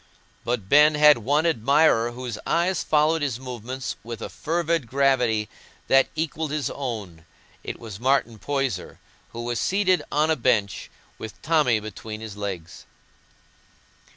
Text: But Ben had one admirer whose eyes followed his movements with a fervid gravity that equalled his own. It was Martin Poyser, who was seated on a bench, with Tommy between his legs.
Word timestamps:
But 0.43 0.67
Ben 0.67 0.95
had 0.95 1.19
one 1.19 1.45
admirer 1.45 2.13
whose 2.13 2.39
eyes 2.47 2.81
followed 2.83 3.21
his 3.21 3.39
movements 3.39 3.97
with 4.03 4.19
a 4.23 4.29
fervid 4.29 4.87
gravity 4.87 5.47
that 5.89 6.07
equalled 6.15 6.49
his 6.49 6.71
own. 6.71 7.23
It 7.63 7.79
was 7.79 7.99
Martin 7.99 8.39
Poyser, 8.39 8.97
who 9.29 9.43
was 9.43 9.59
seated 9.59 10.01
on 10.11 10.31
a 10.31 10.35
bench, 10.35 10.89
with 11.19 11.39
Tommy 11.43 11.79
between 11.79 12.19
his 12.19 12.35
legs. 12.35 12.87